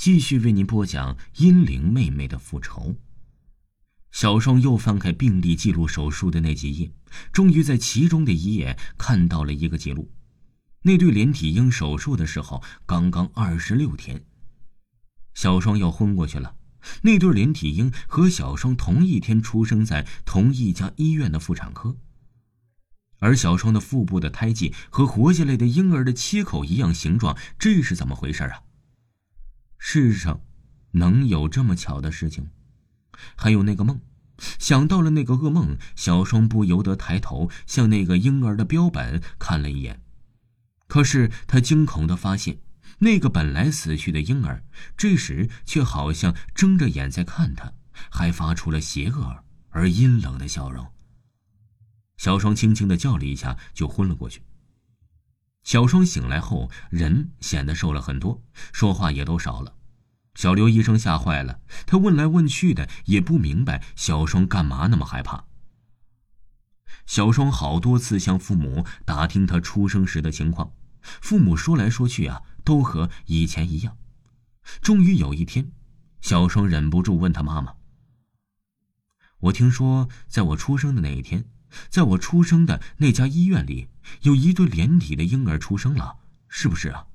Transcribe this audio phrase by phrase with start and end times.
[0.00, 2.96] 继续为您播讲阴灵妹妹的复仇。
[4.10, 6.90] 小双又翻开病历记录手术的那几页，
[7.34, 10.10] 终于在其中的一页看到了一个记录：
[10.84, 14.24] 那对连体婴手术的时候刚刚二十六天。
[15.34, 16.56] 小双要昏过去了。
[17.02, 21.94] 那对连体婴和小双同一天出生在同一家医院的妇产科，
[23.18, 28.62] 而小双的腹部的胎记和活下来的婴儿的切口一样形状，这是怎么回事啊？
[29.92, 30.40] 世上
[30.92, 32.48] 能有这么巧的事情？
[33.34, 34.00] 还有那个梦，
[34.60, 40.00] 想到了那个噩梦，小双不由得抬头向那个婴儿的标本看了一眼。
[40.86, 42.60] 可是他惊恐的发现，
[43.00, 44.62] 那个本来死去的婴儿，
[44.96, 47.72] 这时却好像睁着眼在看他，
[48.12, 50.86] 还发出了邪恶而阴冷的笑容。
[52.16, 54.40] 小双轻轻的叫了一下，就昏了过去。
[55.64, 58.40] 小双醒来后，人显得瘦了很多，
[58.72, 59.74] 说话也都少了。
[60.34, 65.44] 小刘医生吓坏了，他问来问去的，也不明白小双干嘛那么害怕。
[67.06, 73.96] 小双好多次向父母打听他出生时的情况，父母说来说去啊，都和以前一样。
[74.80, 75.72] 终于有一天，
[76.20, 77.74] 小双忍不住问他妈妈
[79.40, 81.44] ：“我听说，在我出生的那一天。”
[81.88, 83.86] 在我出生的那家医院里，
[84.22, 86.16] 有一对连体的婴儿出生了，
[86.48, 87.06] 是不是啊？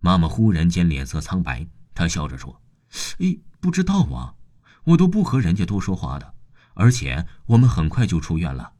[0.00, 2.62] 妈妈忽然间脸色苍白，他笑着说
[3.18, 4.34] ：“哎，不知道啊，
[4.84, 6.34] 我都不和人家多说话的，
[6.74, 8.74] 而且我们很快就出院了。”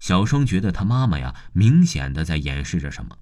[0.00, 3.16] 小双觉得他妈妈呀，明显的在掩饰着什么。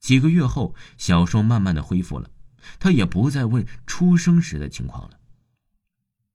[0.00, 2.30] 几个月后，小双慢慢的恢复了，
[2.78, 5.18] 她也不再问出生时的情况了。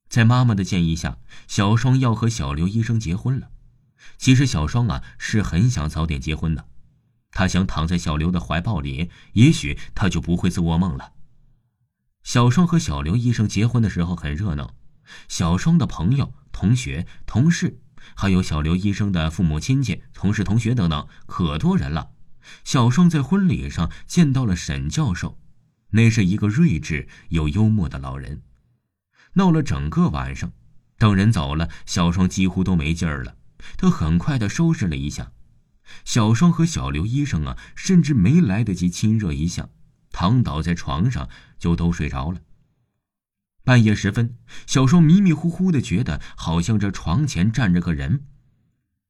[0.07, 3.49] 在妈妈的建议下，小双要和小刘医生结婚了。
[4.19, 6.67] 其实小双啊是很想早点结婚的，
[7.31, 11.12] 她想躺在小刘的怀抱里，也许她就不会做噩梦了。
[12.23, 14.73] 小双和小刘医生结婚的时候很热闹，
[15.27, 17.79] 小双的朋友、同学、同事，
[18.15, 22.11] 还有小刘医生的父母亲戚、同事、同学等等，可多人了。
[22.63, 25.37] 小双在婚礼上见到了沈教授，
[25.91, 28.41] 那是一个睿智又幽默的老人。
[29.33, 30.51] 闹了整个晚上，
[30.97, 33.35] 等人走了，小双几乎都没劲儿了。
[33.77, 35.31] 他很快的收拾了一下，
[36.05, 39.69] 小双和小刘医生啊，甚至没来得及亲热一下，
[40.13, 41.27] 躺倒在床上
[41.59, 42.39] 就都睡着了。
[43.65, 48.25] 半夜时分，小双迷迷糊糊的觉得好像这床前站着个人，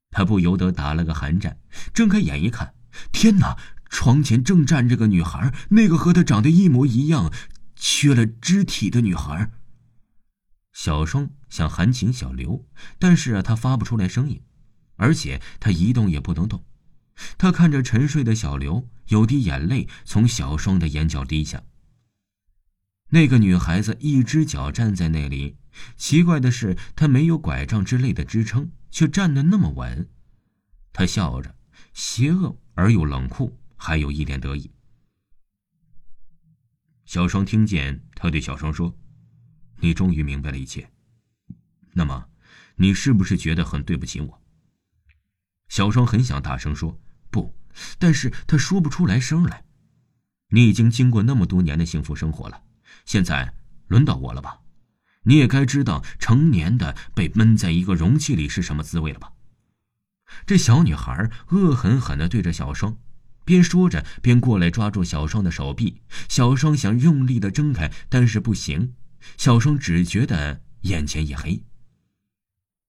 [0.10, 1.60] 他不由得打了个寒战，
[1.94, 2.74] 睁开眼一看，
[3.12, 3.56] 天哪！
[3.90, 7.32] 床前正站着个女孩，那个和她长得一模一样、
[7.76, 9.52] 缺了肢体的女孩。
[10.72, 12.66] 小双想喊醒小刘，
[12.98, 14.42] 但是啊，他发不出来声音，
[14.96, 16.66] 而且他一动也不能动。
[17.38, 21.64] 他看着沉睡的小刘，有滴眼泪从小双的眼角滴下。
[23.10, 25.56] 那个女孩子一只脚站在那里，
[25.96, 30.10] 奇怪的是，她没有拐杖之类的支撑，却站得那么稳。
[30.92, 31.56] 她笑着，
[31.94, 34.72] 邪恶而又冷酷，还有一点得意。
[37.06, 38.98] 小双听见他对小双说。
[39.80, 40.90] 你终于明白了一切，
[41.92, 42.30] 那么，
[42.78, 44.43] 你是不是觉得很对不起我？
[45.74, 47.00] 小双很想大声说
[47.32, 47.52] 不，
[47.98, 49.66] 但是他说不出来声来。
[50.50, 52.62] 你已经经过那么多年的幸福生活了，
[53.06, 53.56] 现在
[53.88, 54.60] 轮到我了吧？
[55.24, 59.32] 你也该知道成年的被闷在一个容器里是什么滋味了吧？
[60.46, 62.96] 这小女孩恶狠狠的对着小双，
[63.44, 66.04] 边说着边过来抓住小双的手臂。
[66.30, 68.94] 小双想用力的挣开，但是不行。
[69.38, 71.64] 小双只觉得眼前一黑。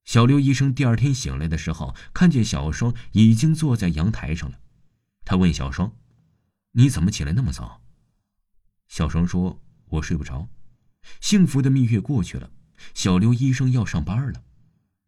[0.04, 4.58] 小刘医生第二天醒来的时候，看见小双已经坐在阳台上了。
[5.24, 5.96] 他问小双
[6.72, 7.80] ：“你怎么起来那么早？”
[8.86, 10.48] 小双说：“我睡不着。”
[11.20, 12.50] 幸福的蜜月过去了，
[12.92, 14.42] 小刘医生要上班了。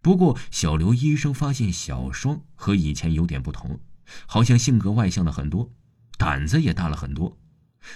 [0.03, 3.81] 不过，小刘医生发现小双和以前有点不同，
[4.27, 5.73] 好像性格外向了很多，
[6.17, 7.39] 胆子也大了很多。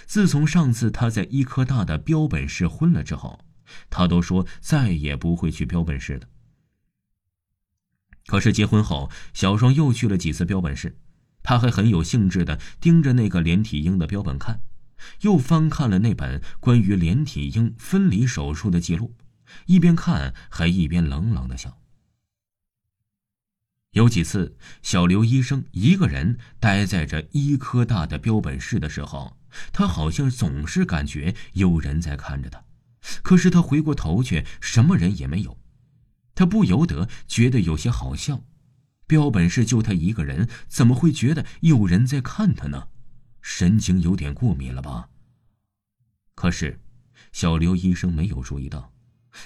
[0.05, 3.39] 自从上次他在医科大的标本室昏了之后，
[3.89, 6.27] 他都说再也不会去标本室了。
[8.31, 10.95] 可是结婚后，小双又去了几次标本室，
[11.43, 14.61] 他还很有兴致的盯着那个连体婴的标本看，
[15.19, 19.13] 又翻看了那本关于连体婴分离手术的记录，
[19.65, 21.77] 一边看还一边冷冷的笑。
[23.91, 29.35] 有几次，小刘医生一个人待在这医科大的标本室的时候。
[29.73, 32.63] 他好像总是感觉有人在看着他，
[33.21, 35.57] 可是他回过头去什么人也没有，
[36.41, 38.43] 他不由得觉得有些好笑。
[39.05, 42.87] 标本室就他一个人，怎么会觉得有人在看他呢？
[43.43, 45.11] 神经有点过敏了吧？
[46.33, 46.79] 可是，
[47.31, 48.91] 小刘医生没有注意到，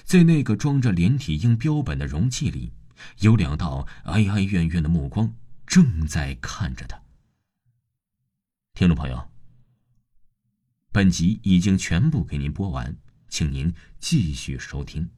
[0.05, 2.71] 在那个装着连体婴标本的容器里，
[3.19, 5.35] 有两道哀哀怨怨的目光
[5.67, 6.97] 正在看着他。
[8.73, 9.29] 听众朋友，
[10.93, 12.95] 本集已经全部给您播完，
[13.27, 15.09] 请您继续收听。